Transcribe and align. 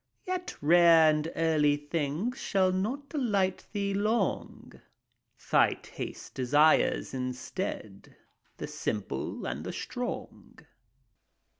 Yet 0.25 0.55
rare 0.61 1.11
and 1.11 1.31
early 1.35 1.77
things 1.77 2.39
shall 2.39 2.71
not 2.71 3.07
delight 3.09 3.67
thee 3.71 3.93
long: 3.93 4.81
Thy 5.51 5.73
taste 5.75 6.33
desires, 6.33 7.13
instead, 7.13 8.15
the 8.57 8.65
simple 8.65 9.45
and 9.45 9.63
the 9.63 9.71
strong. 9.71 10.55